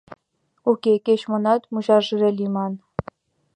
Уке, 0.69 0.93
кеч-монат 1.05 1.61
мучашыже 1.71 2.29
лийман! 2.37 2.73